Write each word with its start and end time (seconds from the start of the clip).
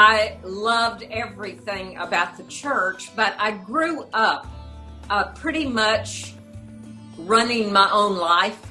I 0.00 0.36
loved 0.44 1.02
everything 1.10 1.96
about 1.96 2.36
the 2.36 2.44
church, 2.44 3.10
but 3.16 3.34
I 3.36 3.50
grew 3.50 4.04
up 4.12 4.46
uh, 5.10 5.32
pretty 5.32 5.66
much 5.66 6.34
running 7.16 7.72
my 7.72 7.90
own 7.90 8.16
life, 8.16 8.70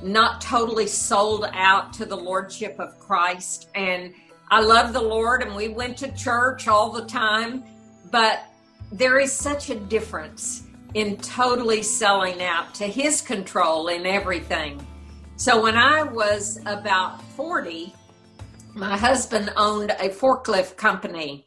not 0.00 0.40
totally 0.40 0.86
sold 0.86 1.44
out 1.54 1.92
to 1.94 2.04
the 2.04 2.16
Lordship 2.16 2.78
of 2.78 2.96
Christ. 3.00 3.68
And 3.74 4.14
I 4.48 4.60
love 4.60 4.92
the 4.92 5.02
Lord, 5.02 5.42
and 5.42 5.56
we 5.56 5.70
went 5.70 5.96
to 5.98 6.12
church 6.12 6.68
all 6.68 6.92
the 6.92 7.04
time, 7.04 7.64
but 8.12 8.44
there 8.92 9.18
is 9.18 9.32
such 9.32 9.70
a 9.70 9.74
difference 9.74 10.68
in 10.94 11.16
totally 11.16 11.82
selling 11.82 12.40
out 12.44 12.72
to 12.74 12.84
His 12.84 13.20
control 13.20 13.88
in 13.88 14.06
everything. 14.06 14.86
So 15.34 15.60
when 15.60 15.76
I 15.76 16.04
was 16.04 16.60
about 16.64 17.20
40, 17.32 17.92
my 18.74 18.96
husband 18.96 19.52
owned 19.56 19.90
a 19.92 20.08
forklift 20.08 20.76
company. 20.76 21.46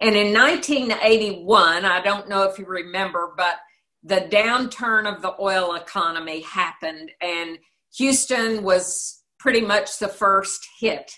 And 0.00 0.14
in 0.14 0.32
1981, 0.32 1.84
I 1.84 2.00
don't 2.00 2.28
know 2.28 2.44
if 2.44 2.58
you 2.58 2.66
remember, 2.66 3.32
but 3.36 3.56
the 4.04 4.28
downturn 4.30 5.12
of 5.12 5.22
the 5.22 5.34
oil 5.40 5.74
economy 5.74 6.40
happened, 6.42 7.10
and 7.20 7.58
Houston 7.96 8.62
was 8.62 9.22
pretty 9.38 9.60
much 9.60 9.98
the 9.98 10.08
first 10.08 10.66
hit. 10.78 11.10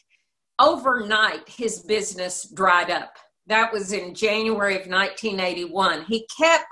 Overnight, 0.58 1.48
his 1.48 1.80
business 1.80 2.48
dried 2.54 2.90
up. 2.90 3.16
That 3.46 3.72
was 3.72 3.92
in 3.92 4.14
January 4.14 4.74
of 4.74 4.86
1981. 4.86 6.04
He 6.04 6.26
kept 6.38 6.66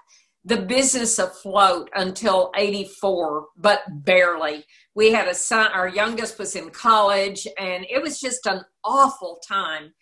the 0.44 0.62
business 0.62 1.18
afloat 1.18 1.90
until 1.94 2.50
84, 2.56 3.48
but 3.56 3.80
barely. 4.04 4.64
We 4.94 5.12
had 5.12 5.28
a 5.28 5.34
son, 5.34 5.70
our 5.72 5.88
youngest 5.88 6.38
was 6.38 6.56
in 6.56 6.70
college, 6.70 7.46
and 7.58 7.86
it 7.90 8.00
was 8.02 8.20
just 8.20 8.46
an 8.46 8.62
awful 8.84 9.40
time. 9.46 9.92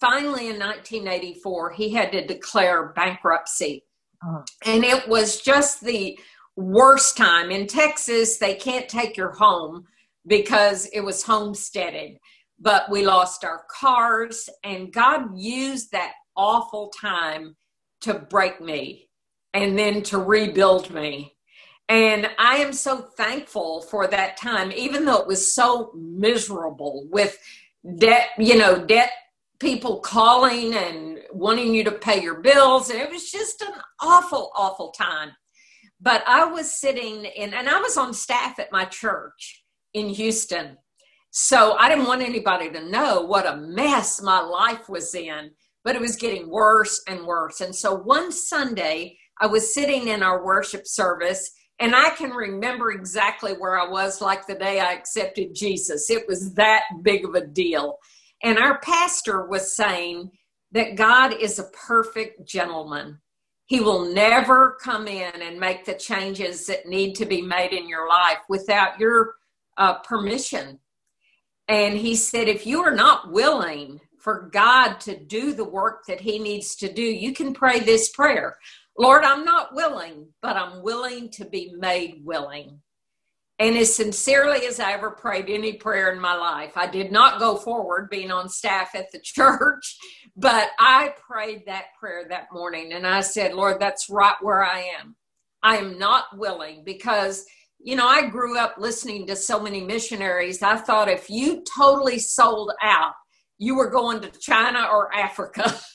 Finally, 0.00 0.48
in 0.48 0.58
1984, 0.58 1.72
he 1.72 1.90
had 1.90 2.10
to 2.12 2.26
declare 2.26 2.92
bankruptcy. 2.94 3.84
Uh-huh. 4.24 4.42
And 4.64 4.84
it 4.84 5.08
was 5.08 5.40
just 5.40 5.82
the 5.82 6.18
worst 6.56 7.16
time. 7.16 7.50
In 7.50 7.66
Texas, 7.66 8.38
they 8.38 8.54
can't 8.54 8.88
take 8.88 9.16
your 9.16 9.32
home 9.32 9.84
because 10.26 10.86
it 10.86 11.00
was 11.00 11.22
homesteaded. 11.22 12.18
But 12.58 12.90
we 12.90 13.04
lost 13.04 13.44
our 13.44 13.64
cars, 13.70 14.48
and 14.64 14.92
God 14.92 15.30
used 15.36 15.92
that 15.92 16.12
awful 16.36 16.92
time 17.00 17.56
to 18.02 18.14
break 18.14 18.60
me 18.60 19.08
and 19.54 19.78
then 19.78 20.02
to 20.04 20.18
rebuild 20.18 20.92
me. 20.92 21.34
And 21.88 22.30
I 22.38 22.56
am 22.56 22.72
so 22.72 22.98
thankful 22.98 23.82
for 23.82 24.06
that 24.06 24.36
time, 24.36 24.72
even 24.72 25.04
though 25.04 25.20
it 25.20 25.26
was 25.26 25.54
so 25.54 25.92
miserable 25.94 27.06
with 27.10 27.38
debt, 27.98 28.30
you 28.38 28.56
know, 28.56 28.84
debt 28.84 29.10
people 29.58 30.00
calling 30.00 30.74
and 30.74 31.18
wanting 31.32 31.74
you 31.74 31.84
to 31.84 31.92
pay 31.92 32.20
your 32.22 32.40
bills. 32.40 32.90
And 32.90 33.00
it 33.00 33.10
was 33.10 33.30
just 33.30 33.62
an 33.62 33.74
awful, 34.00 34.50
awful 34.56 34.90
time. 34.90 35.32
But 36.00 36.24
I 36.26 36.44
was 36.44 36.72
sitting 36.72 37.24
in, 37.24 37.54
and 37.54 37.68
I 37.68 37.78
was 37.80 37.96
on 37.96 38.12
staff 38.12 38.58
at 38.58 38.72
my 38.72 38.84
church 38.86 39.62
in 39.94 40.08
Houston. 40.08 40.78
So 41.30 41.76
I 41.78 41.88
didn't 41.88 42.06
want 42.06 42.22
anybody 42.22 42.70
to 42.70 42.90
know 42.90 43.22
what 43.22 43.46
a 43.46 43.56
mess 43.56 44.20
my 44.20 44.40
life 44.40 44.88
was 44.88 45.14
in, 45.14 45.52
but 45.84 45.94
it 45.94 46.00
was 46.00 46.16
getting 46.16 46.50
worse 46.50 47.00
and 47.06 47.24
worse. 47.24 47.60
And 47.60 47.74
so 47.74 47.94
one 47.94 48.32
Sunday, 48.32 49.18
I 49.40 49.46
was 49.46 49.74
sitting 49.74 50.08
in 50.08 50.22
our 50.22 50.44
worship 50.44 50.86
service 50.86 51.50
and 51.78 51.96
I 51.96 52.10
can 52.10 52.30
remember 52.30 52.92
exactly 52.92 53.54
where 53.54 53.78
I 53.78 53.88
was 53.88 54.20
like 54.20 54.46
the 54.46 54.54
day 54.54 54.78
I 54.78 54.92
accepted 54.92 55.54
Jesus. 55.54 56.10
It 56.10 56.28
was 56.28 56.54
that 56.54 56.84
big 57.02 57.24
of 57.24 57.34
a 57.34 57.44
deal. 57.44 57.98
And 58.42 58.58
our 58.58 58.78
pastor 58.80 59.46
was 59.46 59.74
saying 59.74 60.30
that 60.72 60.96
God 60.96 61.34
is 61.34 61.58
a 61.58 61.70
perfect 61.86 62.46
gentleman. 62.46 63.18
He 63.66 63.80
will 63.80 64.12
never 64.12 64.76
come 64.82 65.08
in 65.08 65.42
and 65.42 65.58
make 65.58 65.84
the 65.84 65.94
changes 65.94 66.66
that 66.66 66.86
need 66.86 67.14
to 67.14 67.26
be 67.26 67.42
made 67.42 67.72
in 67.72 67.88
your 67.88 68.08
life 68.08 68.38
without 68.48 69.00
your 69.00 69.34
uh, 69.76 69.94
permission. 70.00 70.78
And 71.68 71.96
he 71.96 72.14
said, 72.14 72.48
if 72.48 72.66
you 72.66 72.82
are 72.82 72.94
not 72.94 73.32
willing 73.32 74.00
for 74.18 74.50
God 74.52 75.00
to 75.00 75.16
do 75.16 75.52
the 75.52 75.64
work 75.64 76.06
that 76.06 76.20
he 76.20 76.38
needs 76.38 76.76
to 76.76 76.92
do, 76.92 77.02
you 77.02 77.32
can 77.32 77.54
pray 77.54 77.80
this 77.80 78.10
prayer 78.10 78.56
Lord, 78.98 79.24
I'm 79.24 79.44
not 79.44 79.74
willing, 79.74 80.28
but 80.42 80.56
I'm 80.56 80.82
willing 80.82 81.30
to 81.30 81.44
be 81.44 81.72
made 81.76 82.20
willing. 82.24 82.80
And 83.58 83.76
as 83.76 83.94
sincerely 83.94 84.66
as 84.66 84.80
I 84.80 84.92
ever 84.92 85.12
prayed 85.12 85.48
any 85.48 85.74
prayer 85.74 86.12
in 86.12 86.20
my 86.20 86.34
life, 86.34 86.76
I 86.76 86.86
did 86.86 87.12
not 87.12 87.38
go 87.38 87.56
forward 87.56 88.10
being 88.10 88.30
on 88.30 88.48
staff 88.48 88.94
at 88.94 89.12
the 89.12 89.20
church, 89.22 89.96
but 90.36 90.70
I 90.78 91.14
prayed 91.30 91.64
that 91.66 91.86
prayer 91.98 92.24
that 92.28 92.48
morning 92.52 92.92
and 92.92 93.06
I 93.06 93.20
said, 93.20 93.54
Lord, 93.54 93.80
that's 93.80 94.10
right 94.10 94.34
where 94.40 94.64
I 94.64 94.90
am. 95.00 95.16
I 95.62 95.76
am 95.76 95.96
not 95.98 96.36
willing 96.36 96.82
because, 96.84 97.44
you 97.78 97.94
know, 97.94 98.08
I 98.08 98.26
grew 98.26 98.58
up 98.58 98.74
listening 98.78 99.26
to 99.28 99.36
so 99.36 99.60
many 99.60 99.80
missionaries. 99.80 100.62
I 100.62 100.76
thought 100.76 101.08
if 101.08 101.30
you 101.30 101.62
totally 101.76 102.18
sold 102.18 102.72
out, 102.82 103.12
you 103.58 103.76
were 103.76 103.90
going 103.90 104.20
to 104.22 104.30
China 104.40 104.88
or 104.90 105.14
Africa. 105.14 105.72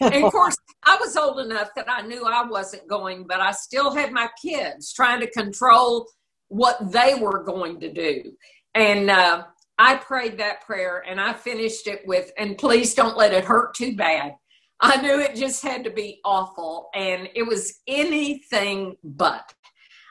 and 0.00 0.24
of 0.24 0.32
course, 0.32 0.56
I 0.84 0.96
was 1.00 1.16
old 1.16 1.40
enough 1.40 1.70
that 1.76 1.90
I 1.90 2.02
knew 2.02 2.24
I 2.24 2.44
wasn't 2.44 2.88
going, 2.88 3.26
but 3.26 3.40
I 3.40 3.52
still 3.52 3.94
had 3.94 4.12
my 4.12 4.28
kids 4.40 4.92
trying 4.92 5.20
to 5.20 5.30
control 5.30 6.06
what 6.48 6.92
they 6.92 7.14
were 7.14 7.42
going 7.42 7.80
to 7.80 7.92
do. 7.92 8.32
And 8.74 9.10
uh, 9.10 9.44
I 9.78 9.96
prayed 9.96 10.38
that 10.38 10.62
prayer 10.62 11.04
and 11.06 11.20
I 11.20 11.32
finished 11.32 11.86
it 11.86 12.02
with, 12.06 12.30
and 12.38 12.58
please 12.58 12.94
don't 12.94 13.16
let 13.16 13.32
it 13.32 13.44
hurt 13.44 13.74
too 13.74 13.96
bad. 13.96 14.34
I 14.80 15.00
knew 15.00 15.20
it 15.20 15.36
just 15.36 15.62
had 15.62 15.84
to 15.84 15.90
be 15.90 16.20
awful, 16.24 16.90
and 16.94 17.28
it 17.34 17.44
was 17.44 17.80
anything 17.86 18.96
but. 19.02 19.54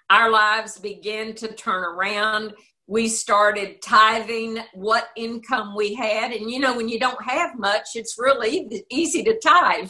Our 0.09 0.31
lives 0.31 0.79
began 0.79 1.35
to 1.35 1.53
turn 1.53 1.83
around 1.83 2.53
we 2.88 3.07
started 3.07 3.81
tithing 3.81 4.59
what 4.73 5.09
income 5.16 5.75
we 5.75 5.94
had. 5.94 6.31
And 6.31 6.51
you 6.51 6.59
know, 6.59 6.75
when 6.75 6.89
you 6.89 6.99
don't 6.99 7.23
have 7.23 7.57
much, 7.57 7.89
it's 7.95 8.16
really 8.17 8.83
easy 8.89 9.23
to 9.23 9.39
tithe. 9.39 9.89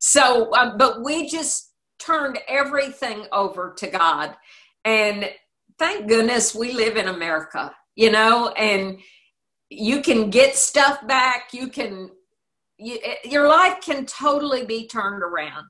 So, 0.00 0.54
um, 0.54 0.76
but 0.76 1.04
we 1.04 1.28
just 1.28 1.72
turned 1.98 2.38
everything 2.48 3.26
over 3.32 3.74
to 3.78 3.86
God. 3.86 4.36
And 4.84 5.30
thank 5.78 6.08
goodness 6.08 6.54
we 6.54 6.72
live 6.72 6.96
in 6.96 7.08
America, 7.08 7.74
you 7.94 8.10
know, 8.10 8.50
and 8.50 8.98
you 9.70 10.02
can 10.02 10.30
get 10.30 10.54
stuff 10.54 11.04
back. 11.06 11.48
You 11.52 11.68
can, 11.68 12.10
you, 12.78 12.98
your 13.24 13.48
life 13.48 13.80
can 13.80 14.06
totally 14.06 14.64
be 14.64 14.86
turned 14.86 15.22
around. 15.22 15.66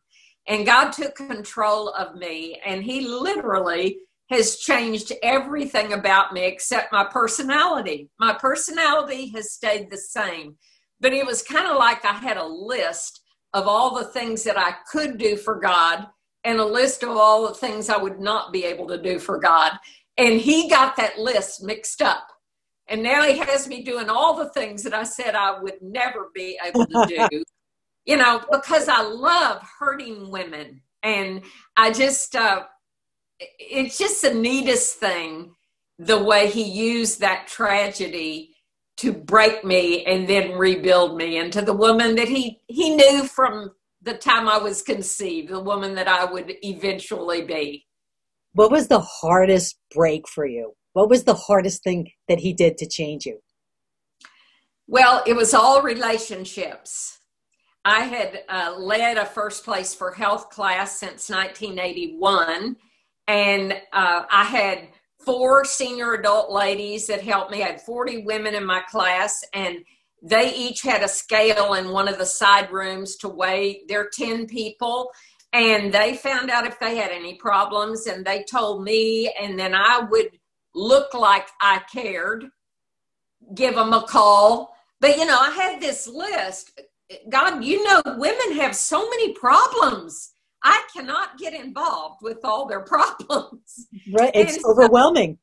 And 0.49 0.67
God 0.67 0.93
took 0.93 1.17
control 1.17 1.91
of 1.95 2.15
me, 2.15 2.61
and 2.65 2.85
He 2.85 3.01
literally 3.01 3.99
has 4.29 4.57
changed 4.57 5.13
everything 5.23 5.93
about 5.93 6.33
me 6.33 6.45
except 6.45 6.93
my 6.93 7.05
personality. 7.05 8.11
My 8.19 8.35
personality 8.35 9.29
has 9.31 9.53
stayed 9.53 9.91
the 9.91 9.99
same, 9.99 10.57
but 11.01 11.13
it 11.13 11.25
was 11.25 11.43
kind 11.43 11.67
of 11.67 11.77
like 11.77 12.05
I 12.05 12.15
had 12.15 12.37
a 12.37 12.47
list 12.47 13.21
of 13.55 13.67
all 13.69 13.95
the 13.95 14.05
things 14.05 14.43
that 14.45 14.59
I 14.59 14.75
could 14.91 15.19
do 15.19 15.37
for 15.37 15.61
God 15.61 16.07
and 16.45 16.59
a 16.59 16.65
list 16.65 17.03
of 17.03 17.11
all 17.11 17.47
the 17.47 17.55
things 17.55 17.89
I 17.89 17.97
would 17.97 18.21
not 18.21 18.53
be 18.53 18.65
able 18.65 18.87
to 18.89 19.01
do 19.01 19.19
for 19.19 19.39
God. 19.39 19.73
And 20.17 20.41
he 20.41 20.69
got 20.69 20.97
that 20.97 21.19
list 21.19 21.63
mixed 21.63 22.03
up. 22.03 22.27
And 22.89 23.03
now 23.03 23.23
he 23.23 23.39
has 23.39 23.67
me 23.67 23.83
doing 23.83 24.09
all 24.09 24.37
the 24.37 24.51
things 24.51 24.83
that 24.85 24.95
I 24.95 25.03
said 25.03 25.35
I 25.35 25.61
would 25.61 25.83
never 25.83 26.31
be 26.35 26.59
able 26.65 26.87
to 26.87 27.29
do, 27.31 27.43
you 28.05 28.17
know, 28.17 28.43
because 28.51 28.89
I 28.89 29.03
love 29.03 29.61
hurting 29.79 30.31
women. 30.31 30.83
And 31.03 31.43
I 31.77 31.91
just, 31.91 32.37
uh, 32.37 32.65
it's 33.41 33.99
just 33.99 34.23
the 34.23 34.35
neatest 34.35 34.97
thing 34.97 35.55
the 35.99 36.23
way 36.23 36.49
he 36.49 36.63
used 36.63 37.21
that 37.21 37.47
tragedy 37.47 38.55
to 38.99 39.13
break 39.13 39.65
me 39.65 40.05
and 40.05 40.27
then 40.29 40.53
rebuild 40.53 41.17
me 41.17 41.37
into 41.37 41.63
the 41.63 41.73
woman 41.73 42.15
that 42.17 42.29
he 42.29 42.61
he 42.67 42.97
knew 42.97 43.25
from 43.25 43.71
the 44.03 44.15
time 44.15 44.49
I 44.49 44.59
was 44.59 44.83
conceived, 44.83 45.49
the 45.49 45.61
woman 45.61 45.95
that 45.97 46.09
I 46.09 46.25
would 46.25 46.55
eventually 46.63 47.43
be. 47.43 47.87
What 48.53 48.71
was 48.71 48.89
the 48.89 49.01
hardest 49.01 49.79
break 49.95 50.29
for 50.29 50.47
you? 50.47 50.75
What 50.93 51.11
was 51.11 51.25
the 51.25 51.35
hardest 51.35 51.83
thing 51.83 52.11
that 52.29 52.39
he 52.39 52.55
did 52.55 52.79
to 52.79 52.87
change 52.87 53.27
you? 53.27 53.41
Well, 54.87 55.23
it 55.27 55.35
was 55.35 55.53
all 55.53 55.83
relationships. 55.83 57.19
I 57.85 58.01
had 58.01 58.45
uh, 58.49 58.77
led 58.79 59.17
a 59.17 59.27
first 59.27 59.65
place 59.65 59.95
for 59.95 60.13
health 60.13 60.51
class 60.51 60.99
since 60.99 61.29
1981 61.29 62.77
and 63.27 63.73
uh, 63.93 64.23
I 64.31 64.45
had 64.45 64.89
four 65.25 65.65
senior 65.65 66.15
adult 66.15 66.51
ladies 66.51 67.07
that 67.09 67.23
helped 67.23 67.51
me. 67.51 67.63
I 67.63 67.69
had 67.69 67.81
40 67.81 68.25
women 68.25 68.55
in 68.55 68.65
my 68.65 68.81
class, 68.91 69.41
and 69.53 69.79
they 70.23 70.55
each 70.55 70.83
had 70.83 71.03
a 71.03 71.09
scale 71.09 71.75
in 71.75 71.91
one 71.91 72.09
of 72.09 72.19
the 72.19 72.27
side 72.27 72.71
rooms 72.71 73.17
to 73.17 73.29
weigh 73.29 73.83
their 73.89 74.09
10 74.13 74.47
people. 74.47 75.11
And 75.53 75.93
they 75.93 76.15
found 76.15 76.51
out 76.51 76.67
if 76.67 76.79
they 76.79 76.97
had 76.97 77.11
any 77.11 77.35
problems, 77.35 78.07
and 78.07 78.25
they 78.25 78.45
told 78.45 78.85
me, 78.85 79.33
and 79.41 79.59
then 79.59 79.75
I 79.75 80.07
would 80.11 80.31
look 80.75 81.15
like 81.15 81.49
I 81.61 81.83
cared, 81.93 82.47
give 83.55 83.75
them 83.75 83.93
a 83.93 84.03
call. 84.03 84.75
But 85.01 85.17
you 85.17 85.27
know, 85.27 85.39
I 85.39 85.51
had 85.51 85.81
this 85.81 86.07
list 86.07 86.81
God, 87.29 87.65
you 87.65 87.85
know, 87.85 88.03
women 88.19 88.57
have 88.57 88.75
so 88.75 89.09
many 89.09 89.33
problems. 89.33 90.33
I 90.63 90.83
cannot 90.95 91.39
get 91.39 91.55
involved 91.55 92.21
with 92.23 92.45
all 92.45 92.67
their 92.67 92.81
problems. 92.85 93.87
Right. 94.13 94.31
It's 94.35 94.57
and 94.57 94.65
overwhelming. 94.65 95.39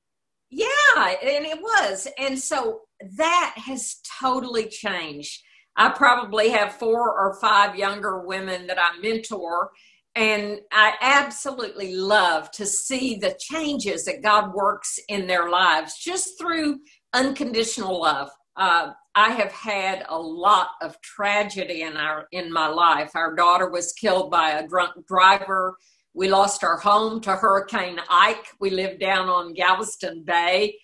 Yeah, 0.49 0.67
and 0.97 1.45
it 1.45 1.59
was. 1.59 2.07
And 2.19 2.37
so 2.37 2.81
that 3.17 3.53
has 3.57 3.95
totally 4.21 4.67
changed. 4.67 5.41
I 5.75 5.89
probably 5.89 6.49
have 6.49 6.75
four 6.75 7.09
or 7.09 7.39
five 7.41 7.75
younger 7.75 8.19
women 8.19 8.67
that 8.67 8.77
I 8.77 8.99
mentor, 8.99 9.71
and 10.15 10.59
I 10.71 10.93
absolutely 11.01 11.95
love 11.95 12.51
to 12.51 12.67
see 12.67 13.15
the 13.15 13.35
changes 13.39 14.05
that 14.05 14.21
God 14.21 14.53
works 14.53 14.99
in 15.09 15.25
their 15.25 15.49
lives 15.49 15.97
just 15.97 16.37
through 16.39 16.79
unconditional 17.13 17.99
love. 17.99 18.29
Uh, 18.55 18.91
I 19.15 19.31
have 19.31 19.51
had 19.51 20.05
a 20.09 20.19
lot 20.19 20.69
of 20.81 20.99
tragedy 21.01 21.83
in 21.83 21.97
our 21.97 22.27
in 22.31 22.51
my 22.51 22.67
life. 22.67 23.11
Our 23.15 23.35
daughter 23.35 23.69
was 23.69 23.93
killed 23.93 24.31
by 24.31 24.51
a 24.51 24.67
drunk 24.67 25.05
driver. 25.07 25.77
We 26.13 26.29
lost 26.29 26.63
our 26.63 26.77
home 26.77 27.21
to 27.21 27.35
Hurricane 27.35 27.99
Ike. 28.09 28.47
We 28.59 28.69
lived 28.69 28.99
down 28.99 29.29
on 29.29 29.53
Galveston 29.53 30.23
Bay 30.23 30.75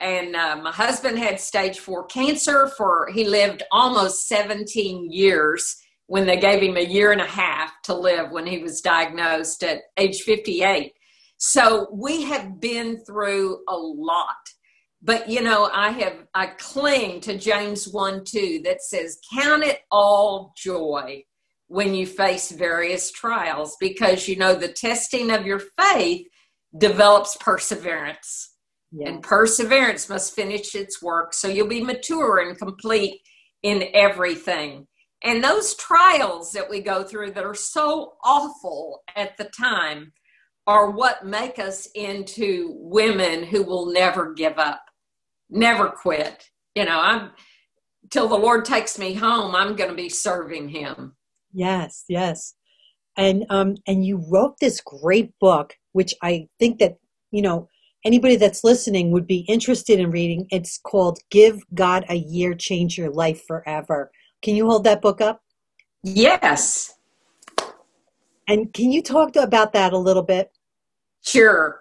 and 0.00 0.36
uh, 0.36 0.56
my 0.62 0.72
husband 0.72 1.18
had 1.18 1.40
stage 1.40 1.78
four 1.78 2.04
cancer 2.06 2.68
for 2.76 3.08
he 3.12 3.24
lived 3.24 3.62
almost 3.72 4.28
17 4.28 5.10
years 5.10 5.76
when 6.06 6.26
they 6.26 6.36
gave 6.36 6.62
him 6.62 6.76
a 6.76 6.84
year 6.84 7.12
and 7.12 7.20
a 7.20 7.26
half 7.26 7.70
to 7.84 7.94
live 7.94 8.30
when 8.30 8.46
he 8.46 8.58
was 8.58 8.80
diagnosed 8.80 9.62
at 9.62 9.82
age 9.96 10.20
58 10.22 10.92
so 11.38 11.88
we 11.92 12.22
have 12.22 12.60
been 12.60 12.98
through 13.04 13.58
a 13.68 13.76
lot 13.76 14.36
but 15.06 15.28
you 15.28 15.40
know 15.40 15.70
i 15.72 15.90
have 15.90 16.26
i 16.34 16.46
cling 16.46 17.20
to 17.20 17.38
james 17.38 17.88
1 17.88 18.24
2 18.24 18.60
that 18.64 18.82
says 18.82 19.18
count 19.34 19.64
it 19.64 19.80
all 19.90 20.52
joy 20.56 21.22
when 21.68 21.94
you 21.94 22.06
face 22.06 22.50
various 22.50 23.10
trials 23.10 23.76
because 23.80 24.28
you 24.28 24.36
know 24.36 24.54
the 24.54 24.68
testing 24.68 25.30
of 25.30 25.46
your 25.46 25.62
faith 25.78 26.26
develops 26.78 27.36
perseverance 27.38 28.52
yeah. 28.92 29.08
And 29.08 29.22
perseverance 29.22 30.08
must 30.08 30.34
finish 30.34 30.74
its 30.74 31.02
work 31.02 31.34
so 31.34 31.48
you'll 31.48 31.66
be 31.66 31.82
mature 31.82 32.38
and 32.38 32.56
complete 32.56 33.20
in 33.62 33.88
everything. 33.94 34.86
And 35.24 35.42
those 35.42 35.74
trials 35.74 36.52
that 36.52 36.70
we 36.70 36.80
go 36.80 37.02
through 37.02 37.32
that 37.32 37.44
are 37.44 37.54
so 37.54 38.14
awful 38.24 39.02
at 39.16 39.36
the 39.36 39.50
time 39.58 40.12
are 40.66 40.90
what 40.90 41.26
make 41.26 41.58
us 41.58 41.88
into 41.94 42.76
women 42.78 43.42
who 43.42 43.62
will 43.62 43.92
never 43.92 44.34
give 44.34 44.58
up, 44.58 44.82
never 45.50 45.88
quit. 45.88 46.48
You 46.74 46.84
know, 46.84 47.00
I'm 47.00 47.30
till 48.10 48.28
the 48.28 48.36
Lord 48.36 48.64
takes 48.64 48.98
me 48.98 49.14
home, 49.14 49.54
I'm 49.54 49.76
going 49.76 49.90
to 49.90 49.96
be 49.96 50.08
serving 50.08 50.68
him. 50.68 51.16
Yes, 51.52 52.04
yes. 52.08 52.54
And 53.16 53.46
um 53.48 53.76
and 53.86 54.04
you 54.04 54.22
wrote 54.30 54.56
this 54.60 54.80
great 54.80 55.32
book 55.40 55.74
which 55.92 56.14
I 56.22 56.46
think 56.58 56.78
that, 56.80 56.96
you 57.30 57.40
know, 57.40 57.70
anybody 58.04 58.36
that's 58.36 58.62
listening 58.62 59.10
would 59.12 59.26
be 59.26 59.46
interested 59.48 59.98
in 59.98 60.10
reading. 60.10 60.46
It's 60.50 60.78
called 60.78 61.18
Give 61.30 61.62
God 61.72 62.04
a 62.10 62.16
Year, 62.16 62.54
Change 62.54 62.98
Your 62.98 63.10
Life 63.10 63.42
Forever. 63.46 64.10
Can 64.42 64.54
you 64.56 64.68
hold 64.68 64.84
that 64.84 65.00
book 65.00 65.22
up? 65.22 65.40
Yes. 66.02 66.92
And 68.46 68.72
can 68.74 68.92
you 68.92 69.02
talk 69.02 69.36
about 69.36 69.72
that 69.72 69.94
a 69.94 69.98
little 69.98 70.22
bit? 70.22 70.50
Sure. 71.22 71.80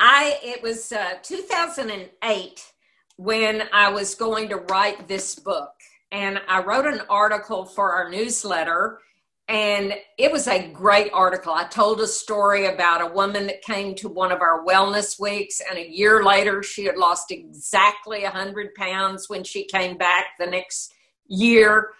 I 0.00 0.38
it 0.42 0.62
was 0.62 0.92
uh, 0.92 1.14
2008 1.22 2.72
when 3.16 3.64
I 3.72 3.90
was 3.90 4.14
going 4.14 4.48
to 4.50 4.56
write 4.56 5.08
this 5.08 5.34
book, 5.34 5.72
and 6.12 6.40
I 6.48 6.62
wrote 6.62 6.86
an 6.86 7.02
article 7.08 7.64
for 7.64 7.92
our 7.92 8.10
newsletter 8.10 9.00
and 9.48 9.94
it 10.18 10.30
was 10.30 10.46
a 10.46 10.68
great 10.68 11.10
article. 11.14 11.54
I 11.54 11.64
told 11.64 12.02
a 12.02 12.06
story 12.06 12.66
about 12.66 13.00
a 13.00 13.12
woman 13.14 13.46
that 13.46 13.62
came 13.62 13.94
to 13.96 14.08
one 14.08 14.30
of 14.30 14.42
our 14.42 14.62
wellness 14.64 15.18
weeks, 15.18 15.62
and 15.68 15.78
a 15.78 15.90
year 15.90 16.22
later, 16.22 16.62
she 16.62 16.84
had 16.84 16.98
lost 16.98 17.30
exactly 17.30 18.24
100 18.24 18.74
pounds 18.74 19.30
when 19.30 19.42
she 19.42 19.64
came 19.64 19.96
back 19.96 20.26
the 20.38 20.46
next 20.46 20.92
year. 21.28 21.92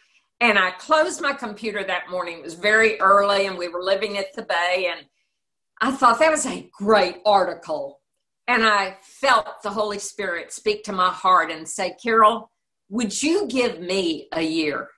And 0.42 0.58
I 0.58 0.72
closed 0.72 1.22
my 1.22 1.32
computer 1.32 1.82
that 1.84 2.10
morning. 2.10 2.38
It 2.38 2.44
was 2.44 2.54
very 2.54 3.00
early, 3.00 3.46
and 3.46 3.56
we 3.56 3.68
were 3.68 3.82
living 3.82 4.18
at 4.18 4.34
the 4.34 4.42
Bay. 4.42 4.92
And 4.94 5.06
I 5.80 5.92
thought 5.92 6.18
that 6.18 6.30
was 6.30 6.46
a 6.46 6.68
great 6.76 7.18
article. 7.24 8.00
And 8.46 8.64
I 8.64 8.96
felt 9.02 9.62
the 9.62 9.70
Holy 9.70 9.98
Spirit 9.98 10.52
speak 10.52 10.82
to 10.84 10.92
my 10.92 11.10
heart 11.10 11.50
and 11.50 11.68
say, 11.68 11.94
Carole, 12.02 12.50
would 12.88 13.22
you 13.22 13.46
give 13.46 13.80
me 13.80 14.28
a 14.32 14.42
year? 14.42 14.88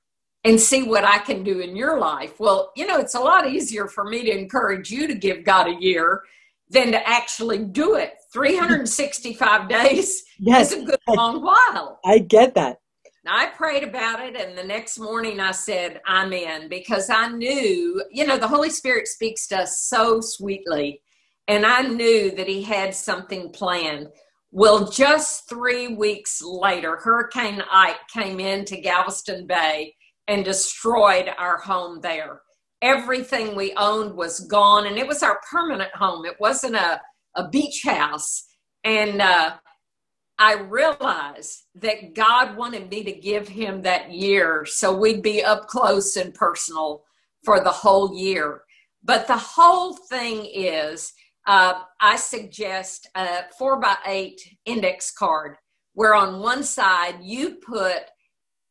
and 0.44 0.58
see 0.58 0.82
what 0.82 1.04
I 1.04 1.18
can 1.18 1.42
do 1.42 1.60
in 1.60 1.76
your 1.76 1.98
life. 1.98 2.40
Well, 2.40 2.72
you 2.76 2.86
know, 2.86 2.98
it's 2.98 3.14
a 3.14 3.20
lot 3.20 3.48
easier 3.48 3.86
for 3.86 4.04
me 4.04 4.22
to 4.24 4.30
encourage 4.30 4.90
you 4.90 5.06
to 5.06 5.14
give 5.14 5.44
God 5.44 5.68
a 5.68 5.74
year 5.78 6.22
than 6.70 6.92
to 6.92 7.08
actually 7.08 7.58
do 7.58 7.96
it. 7.96 8.14
365 8.32 9.68
days 9.68 10.22
yes. 10.38 10.70
is 10.70 10.82
a 10.82 10.86
good 10.86 11.00
long 11.08 11.42
while. 11.42 11.98
I 12.04 12.18
get 12.18 12.54
that. 12.54 12.78
I 13.26 13.46
prayed 13.48 13.84
about 13.84 14.20
it, 14.20 14.34
and 14.34 14.56
the 14.56 14.64
next 14.64 14.98
morning 14.98 15.40
I 15.40 15.50
said, 15.50 16.00
I'm 16.06 16.32
in 16.32 16.68
because 16.68 17.10
I 17.10 17.28
knew, 17.28 18.02
you 18.10 18.26
know, 18.26 18.38
the 18.38 18.48
Holy 18.48 18.70
Spirit 18.70 19.08
speaks 19.08 19.46
to 19.48 19.58
us 19.58 19.82
so 19.82 20.20
sweetly, 20.22 21.02
and 21.46 21.66
I 21.66 21.82
knew 21.82 22.30
that 22.30 22.48
He 22.48 22.62
had 22.62 22.94
something 22.94 23.50
planned. 23.50 24.08
Well, 24.52 24.90
just 24.90 25.48
three 25.48 25.88
weeks 25.88 26.40
later, 26.42 26.96
Hurricane 26.96 27.62
Ike 27.70 28.08
came 28.12 28.40
into 28.40 28.80
Galveston 28.80 29.46
Bay 29.46 29.94
and 30.26 30.44
destroyed 30.44 31.30
our 31.38 31.58
home 31.58 32.00
there. 32.00 32.40
Everything 32.82 33.54
we 33.54 33.74
owned 33.76 34.14
was 34.16 34.40
gone, 34.40 34.86
and 34.86 34.96
it 34.96 35.06
was 35.06 35.22
our 35.22 35.40
permanent 35.50 35.94
home. 35.94 36.24
It 36.24 36.36
wasn't 36.40 36.76
a, 36.76 37.00
a 37.36 37.48
beach 37.50 37.82
house. 37.84 38.46
And 38.82 39.20
uh, 39.20 39.56
I 40.40 40.54
realized 40.54 41.66
that 41.74 42.14
God 42.14 42.56
wanted 42.56 42.88
me 42.88 43.04
to 43.04 43.12
give 43.12 43.46
him 43.46 43.82
that 43.82 44.10
year 44.10 44.64
so 44.64 44.96
we'd 44.96 45.22
be 45.22 45.44
up 45.44 45.66
close 45.66 46.16
and 46.16 46.32
personal 46.32 47.04
for 47.44 47.60
the 47.60 47.70
whole 47.70 48.16
year. 48.16 48.62
But 49.04 49.26
the 49.26 49.36
whole 49.36 49.92
thing 49.92 50.46
is, 50.46 51.12
uh, 51.46 51.82
I 52.00 52.16
suggest 52.16 53.06
a 53.14 53.42
four 53.58 53.78
by 53.80 53.96
eight 54.06 54.40
index 54.64 55.10
card 55.10 55.56
where 55.92 56.14
on 56.14 56.40
one 56.40 56.62
side 56.62 57.16
you 57.20 57.56
put 57.56 58.04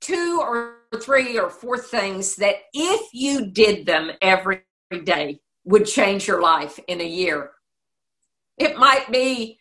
two 0.02 0.40
or 0.42 0.78
three 1.00 1.38
or 1.38 1.52
four 1.52 1.78
things 1.78 2.36
that 2.38 2.56
if 2.74 3.10
you 3.14 3.46
did 3.46 3.86
them 3.86 4.10
every 4.24 4.64
day 5.04 5.40
would 5.66 5.86
change 5.86 6.28
your 6.28 6.42
life 6.42 6.80
in 6.88 7.00
a 7.00 7.08
year. 7.08 7.52
It 8.58 8.78
might 8.78 9.12
be 9.12 9.59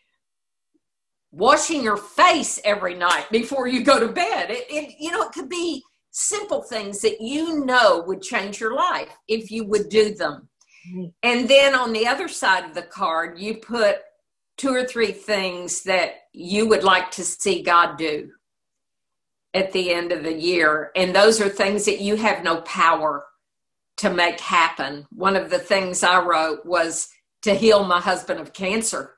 washing 1.31 1.83
your 1.83 1.97
face 1.97 2.61
every 2.65 2.95
night 2.95 3.27
before 3.31 3.67
you 3.67 3.83
go 3.83 4.01
to 4.01 4.13
bed. 4.13 4.51
It, 4.51 4.67
it, 4.71 4.95
you 4.99 5.11
know, 5.11 5.23
it 5.23 5.33
could 5.33 5.49
be 5.49 5.83
simple 6.11 6.63
things 6.63 7.01
that 7.03 7.21
you 7.21 7.65
know 7.65 8.03
would 8.07 8.23
change 8.23 8.61
your 8.61 8.75
life 8.75 9.11
if 9.29 9.51
you 9.51 9.65
would 9.65 9.89
do 9.89 10.15
them. 10.15 10.49
Mm-hmm. 10.91 11.07
And 11.23 11.49
then 11.49 11.75
on 11.75 11.93
the 11.93 12.07
other 12.07 12.29
side 12.29 12.65
of 12.65 12.75
the 12.75 12.83
card, 12.83 13.39
you 13.39 13.59
put 13.59 13.99
two 14.57 14.75
or 14.75 14.85
three 14.85 15.13
things 15.13 15.83
that 15.85 16.15
you 16.33 16.67
would 16.69 16.83
like 16.83 17.11
to 17.13 17.25
see 17.25 17.63
God 17.63 17.97
do 17.97 18.31
at 19.55 19.73
the 19.73 19.93
end 19.93 20.13
of 20.13 20.25
the 20.25 20.33
year. 20.33 20.91
And 20.97 21.15
those 21.15 21.41
are 21.41 21.49
things 21.49 21.85
that 21.85 22.01
you 22.01 22.17
have 22.17 22.43
no 22.43 22.61
power 22.63 23.25
to 23.99 24.11
make 24.11 24.41
happen. 24.41 25.07
One 25.11 25.37
of 25.37 25.51
the 25.51 25.59
things 25.59 26.03
I 26.03 26.23
wrote 26.23 26.65
was 26.67 27.09
to 27.43 27.55
heal 27.55 27.85
my 27.85 28.01
husband 28.01 28.41
of 28.41 28.53
cancer. 28.53 29.15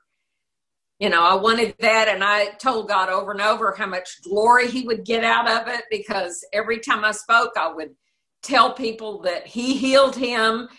You 1.01 1.09
know, 1.09 1.23
I 1.23 1.33
wanted 1.33 1.73
that, 1.79 2.07
and 2.09 2.23
I 2.23 2.51
told 2.59 2.87
God 2.87 3.09
over 3.09 3.31
and 3.31 3.41
over 3.41 3.73
how 3.75 3.87
much 3.87 4.21
glory 4.21 4.69
He 4.69 4.83
would 4.85 5.03
get 5.03 5.23
out 5.23 5.49
of 5.49 5.67
it 5.67 5.85
because 5.89 6.45
every 6.53 6.79
time 6.79 7.03
I 7.03 7.11
spoke, 7.11 7.53
I 7.57 7.73
would 7.73 7.95
tell 8.43 8.75
people 8.75 9.19
that 9.23 9.47
He 9.47 9.75
healed 9.75 10.15
him. 10.15 10.69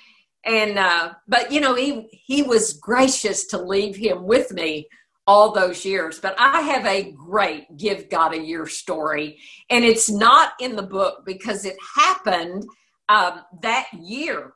And, 0.45 0.79
uh, 0.79 1.15
but, 1.27 1.51
you 1.51 1.61
know, 1.61 1.75
He, 1.75 2.07
he 2.25 2.45
was 2.45 2.75
gracious 2.75 3.47
to 3.49 3.61
leave 3.61 3.97
him 3.97 4.23
with 4.23 4.53
me 4.53 4.87
all 5.27 5.51
those 5.51 5.85
years. 5.85 6.21
But 6.21 6.37
I 6.39 6.61
have 6.61 6.87
a 6.87 7.11
great 7.11 7.77
Give 7.77 8.09
God 8.09 8.33
a 8.33 8.41
Year 8.41 8.69
story, 8.69 9.41
and 9.71 9.85
it's 9.85 10.09
not 10.09 10.53
in 10.61 10.77
the 10.77 10.85
book 10.85 11.25
because 11.27 11.65
it 11.65 11.77
happened 11.97 12.65
um, 13.09 13.41
that 13.63 13.89
year. 13.93 14.53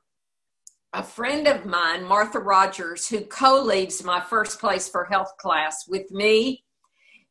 A 0.92 1.02
friend 1.02 1.46
of 1.46 1.66
mine, 1.66 2.04
Martha 2.04 2.38
Rogers, 2.38 3.08
who 3.08 3.22
co 3.22 3.62
leads 3.62 4.02
my 4.02 4.20
first 4.20 4.60
place 4.60 4.88
for 4.88 5.04
health 5.04 5.32
class 5.38 5.86
with 5.88 6.10
me, 6.10 6.64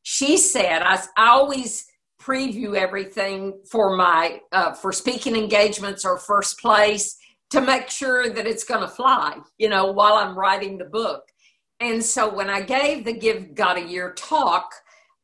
she 0.04 0.38
said, 0.38 0.82
I, 0.84 1.02
always 1.18 1.88
preview 2.22 2.76
everything 2.76 3.60
for 3.70 3.96
my 3.96 4.40
uh, 4.52 4.74
for 4.74 4.92
speaking 4.92 5.36
engagements 5.36 6.06
or 6.06 6.18
first 6.18 6.60
place 6.60 7.18
to 7.52 7.62
make 7.62 7.90
sure 7.90 8.30
that 8.30 8.48
it's 8.48 8.64
going 8.64 8.82
to 8.82 8.88
fly 8.88 9.38
you 9.60 9.70
know 9.70 9.92
while 9.92 10.14
i'm 10.14 10.36
writing 10.36 10.78
the 10.78 10.86
book 10.86 11.22
and 11.80 12.04
so 12.04 12.34
when 12.34 12.50
I 12.50 12.62
gave 12.62 13.04
the 13.04 13.14
Give 13.14 13.54
God 13.54 13.78
a 13.78 13.86
Year 13.86 14.14
talk, 14.14 14.74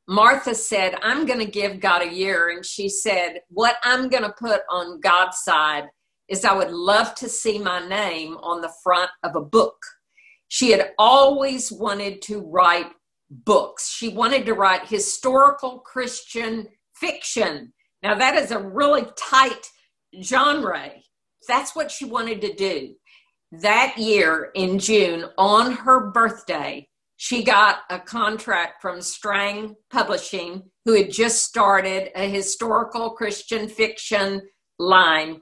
Martha 0.07 0.53
said, 0.53 0.95
I'm 1.01 1.25
going 1.25 1.39
to 1.39 1.49
give 1.49 1.79
God 1.79 2.01
a 2.01 2.13
year. 2.13 2.49
And 2.49 2.65
she 2.65 2.89
said, 2.89 3.39
What 3.49 3.77
I'm 3.83 4.09
going 4.09 4.23
to 4.23 4.33
put 4.37 4.61
on 4.69 4.99
God's 4.99 5.39
side 5.39 5.85
is 6.31 6.45
I 6.45 6.55
would 6.55 6.71
love 6.71 7.13
to 7.15 7.27
see 7.27 7.59
my 7.59 7.85
name 7.85 8.37
on 8.37 8.61
the 8.61 8.73
front 8.83 9.11
of 9.21 9.35
a 9.35 9.41
book. 9.41 9.75
She 10.47 10.71
had 10.71 10.91
always 10.97 11.71
wanted 11.71 12.21
to 12.23 12.39
write 12.39 12.87
books. 13.29 13.89
She 13.89 14.09
wanted 14.09 14.45
to 14.45 14.53
write 14.53 14.87
historical 14.87 15.79
Christian 15.79 16.67
fiction. 16.95 17.73
Now, 18.01 18.15
that 18.15 18.35
is 18.35 18.51
a 18.51 18.59
really 18.59 19.05
tight 19.17 19.69
genre. 20.23 20.91
That's 21.47 21.75
what 21.75 21.91
she 21.91 22.05
wanted 22.05 22.39
to 22.41 22.53
do. 22.53 22.95
That 23.51 23.97
year 23.97 24.51
in 24.55 24.79
June, 24.79 25.25
on 25.37 25.73
her 25.73 26.11
birthday, 26.11 26.87
she 27.17 27.43
got 27.43 27.79
a 27.89 27.99
contract 27.99 28.81
from 28.81 29.01
Strang 29.01 29.75
Publishing, 29.91 30.63
who 30.85 30.93
had 30.95 31.11
just 31.11 31.43
started 31.43 32.09
a 32.15 32.27
historical 32.27 33.11
Christian 33.11 33.67
fiction 33.67 34.41
line. 34.79 35.41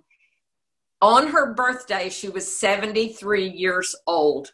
On 1.02 1.28
her 1.28 1.54
birthday, 1.54 2.10
she 2.10 2.28
was 2.28 2.60
73 2.60 3.48
years 3.48 3.96
old. 4.06 4.52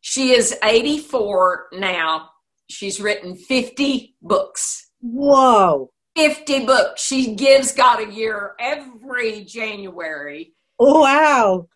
She 0.00 0.30
is 0.30 0.56
84 0.62 1.68
now. 1.72 2.30
She's 2.68 3.00
written 3.00 3.36
50 3.36 4.16
books. 4.22 4.90
Whoa. 5.00 5.90
50 6.16 6.66
books. 6.66 7.02
She 7.02 7.34
gives 7.34 7.72
God 7.72 8.00
a 8.00 8.12
year 8.12 8.54
every 8.60 9.44
January. 9.44 10.52
Wow. 10.78 11.68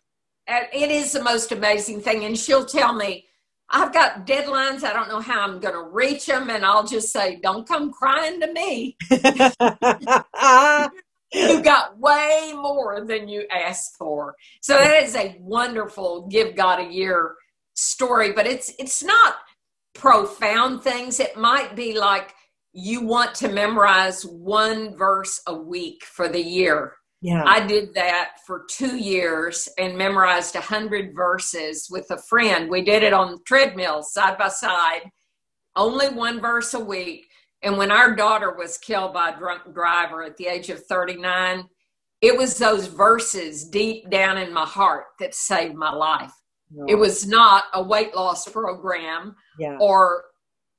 And 0.47 0.67
it 0.73 0.89
is 0.89 1.11
the 1.11 1.23
most 1.23 1.51
amazing 1.51 2.01
thing. 2.01 2.23
And 2.23 2.37
she'll 2.37 2.65
tell 2.65 2.93
me, 2.93 3.25
I've 3.69 3.93
got 3.93 4.25
deadlines. 4.25 4.83
I 4.83 4.93
don't 4.93 5.09
know 5.09 5.19
how 5.19 5.41
I'm 5.41 5.59
going 5.59 5.73
to 5.73 5.83
reach 5.83 6.25
them. 6.25 6.49
And 6.49 6.65
I'll 6.65 6.87
just 6.87 7.11
say, 7.11 7.39
don't 7.41 7.67
come 7.67 7.91
crying 7.91 8.39
to 8.39 8.53
me. 8.53 8.95
you 11.33 11.61
got 11.61 11.97
way 11.99 12.53
more 12.55 13.05
than 13.05 13.27
you 13.27 13.45
asked 13.51 13.95
for. 13.97 14.35
So 14.61 14.73
that 14.73 15.03
is 15.03 15.15
a 15.15 15.35
wonderful 15.39 16.27
give 16.27 16.55
God 16.55 16.79
a 16.79 16.91
year 16.91 17.35
story, 17.75 18.31
but 18.31 18.47
it's 18.47 18.73
it's 18.79 19.03
not 19.03 19.35
profound 19.93 20.83
things. 20.83 21.19
It 21.19 21.37
might 21.37 21.75
be 21.75 21.97
like 21.97 22.33
you 22.73 23.01
want 23.01 23.33
to 23.35 23.49
memorize 23.49 24.23
one 24.23 24.95
verse 24.95 25.41
a 25.47 25.53
week 25.53 26.03
for 26.05 26.29
the 26.29 26.41
year. 26.41 26.93
Yeah. 27.21 27.43
I 27.45 27.65
did 27.65 27.95
that 27.95 28.33
for 28.45 28.65
two 28.69 28.95
years 28.97 29.67
and 29.79 29.97
memorized 29.97 30.55
a 30.55 30.61
hundred 30.61 31.15
verses 31.15 31.87
with 31.89 32.09
a 32.11 32.21
friend. 32.29 32.69
We 32.69 32.83
did 32.83 33.01
it 33.01 33.13
on 33.13 33.43
treadmill 33.45 34.03
side 34.03 34.37
by 34.37 34.49
side, 34.49 35.09
only 35.75 36.09
one 36.09 36.39
verse 36.39 36.73
a 36.75 36.79
week. 36.79 37.26
And 37.63 37.77
when 37.77 37.91
our 37.91 38.15
daughter 38.15 38.53
was 38.55 38.77
killed 38.77 39.13
by 39.13 39.29
a 39.29 39.37
drunk 39.37 39.73
driver 39.73 40.23
at 40.23 40.37
the 40.37 40.47
age 40.47 40.69
of 40.69 40.85
39, 40.85 41.65
it 42.21 42.37
was 42.37 42.57
those 42.57 42.87
verses 42.87 43.65
deep 43.65 44.09
down 44.09 44.37
in 44.37 44.53
my 44.53 44.65
heart 44.65 45.05
that 45.19 45.35
saved 45.35 45.75
my 45.75 45.91
life. 45.91 46.31
No. 46.71 46.85
It 46.87 46.95
was 46.95 47.27
not 47.27 47.65
a 47.73 47.81
weight 47.81 48.15
loss 48.15 48.47
program 48.47 49.35
yeah. 49.59 49.77
or 49.79 50.25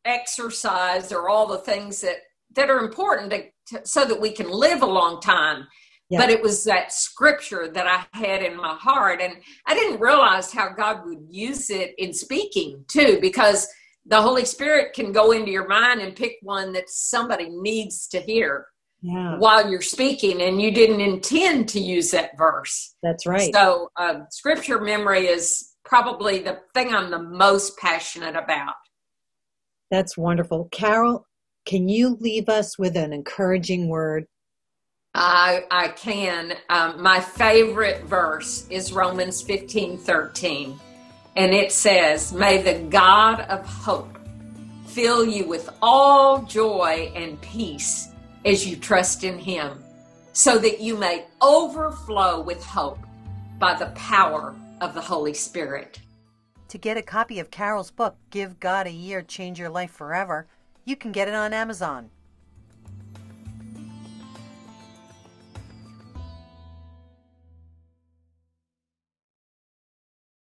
exercise 0.05 1.13
or 1.13 1.29
all 1.29 1.47
the 1.47 1.59
things 1.59 2.01
that, 2.01 2.17
that 2.55 2.71
are 2.71 2.81
important 2.81 3.31
to, 3.31 3.45
to, 3.69 3.87
so 3.87 4.05
that 4.05 4.21
we 4.21 4.31
can 4.31 4.51
live 4.51 4.83
a 4.83 4.87
long 4.87 5.21
time. 5.21 5.67
Yeah. 6.11 6.21
But 6.21 6.31
it 6.31 6.43
was 6.43 6.65
that 6.65 6.93
scripture 6.93 7.69
that 7.69 7.87
I 7.87 8.19
had 8.19 8.43
in 8.43 8.57
my 8.57 8.75
heart. 8.75 9.21
And 9.21 9.35
I 9.67 9.75
didn't 9.75 10.01
realize 10.01 10.53
how 10.53 10.71
God 10.71 11.05
would 11.05 11.27
use 11.29 11.71
it 11.71 11.95
in 11.99 12.13
speaking 12.15 12.85
too, 12.89 13.19
because 13.21 13.69
the 14.09 14.21
Holy 14.21 14.45
Spirit 14.45 14.95
can 14.95 15.13
go 15.13 15.33
into 15.33 15.51
your 15.51 15.69
mind 15.69 16.01
and 16.01 16.17
pick 16.17 16.39
one 16.43 16.73
that 16.73 16.89
somebody 16.89 17.51
needs 17.51 18.09
to 18.09 18.21
hear 18.21 18.67
yeah. 19.03 19.37
while 19.37 19.71
you're 19.71 19.83
speaking, 19.83 20.43
and 20.43 20.61
you 20.61 20.73
didn't 20.73 21.01
intend 21.01 21.69
to 21.71 21.81
use 21.81 22.11
that 22.11 22.37
verse. 22.37 22.97
That's 23.03 23.27
right. 23.27 23.55
So, 23.55 23.91
uh, 23.97 24.21
scripture 24.31 24.81
memory 24.81 25.27
is 25.27 25.75
probably 25.85 26.41
the 26.41 26.59
thing 26.75 26.95
I'm 26.95 27.11
the 27.11 27.23
most 27.23 27.77
passionate 27.79 28.35
about. 28.35 28.75
That's 29.91 30.17
wonderful. 30.17 30.69
Carole, 30.73 31.25
can 31.67 31.89
you 31.89 32.17
leave 32.21 32.49
us 32.49 32.79
with 32.79 32.97
an 32.97 33.13
encouraging 33.13 33.89
word? 33.89 34.25
I, 35.15 35.65
I 35.71 35.89
can. 35.89 36.55
Um, 36.69 37.03
my 37.03 37.21
favorite 37.21 38.03
verse 38.05 38.67
is 38.71 38.93
Romans 38.93 39.43
15 39.43 39.99
13 39.99 40.79
and 41.39 41.55
it 41.55 41.71
says, 41.71 42.33
May 42.33 42.61
the 42.61 42.81
God 42.91 43.43
of 43.43 43.65
hope 43.65 44.19
fill 44.87 45.25
you 45.25 45.47
with 45.47 45.71
all 45.81 46.43
joy 46.43 47.13
and 47.15 47.41
peace 47.41 48.09
as 48.45 48.67
you 48.67 48.77
trust 48.77 49.23
in 49.23 49.39
him, 49.39 49.83
so 50.33 50.59
that 50.59 50.81
you 50.81 50.97
may 50.97 51.27
overflow 51.41 52.41
with 52.41 52.63
hope 52.65 52.99
by 53.61 53.75
the 53.75 53.87
power 53.95 54.57
of 54.81 54.95
the 54.95 55.01
Holy 55.01 55.33
Spirit. 55.33 56.01
To 56.71 56.79
get 56.79 56.97
a 56.97 57.03
copy 57.03 57.39
of 57.39 57.53
Carole's 57.53 57.93
book, 57.93 58.17
Give 58.31 58.59
God 58.59 58.89
a 58.89 58.91
Year, 58.91 59.23
Change 59.23 59.61
Your 59.61 59.71
Life 59.71 59.93
Forever, 59.93 60.49
you 60.85 60.97
can 60.97 61.13
get 61.13 61.29
it 61.29 61.35
on 61.35 61.53
Amazon. 61.53 62.11